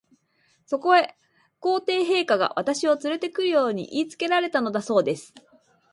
[0.65, 1.15] そこへ、
[1.59, 5.35] 皇帝陛下が、私をつれて来るよう言いつけられたのだそうです。